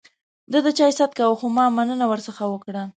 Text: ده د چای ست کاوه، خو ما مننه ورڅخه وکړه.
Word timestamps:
ده 0.51 0.59
د 0.65 0.67
چای 0.77 0.91
ست 0.99 1.11
کاوه، 1.17 1.37
خو 1.39 1.47
ما 1.55 1.65
مننه 1.77 2.05
ورڅخه 2.09 2.43
وکړه. 2.49 2.83